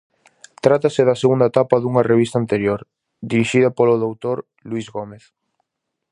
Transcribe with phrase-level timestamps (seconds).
[0.65, 2.79] Trátase da segunda etapa dunha revista anterior,
[3.31, 4.37] dirixida polo doutor
[4.69, 5.23] Luís Gómez.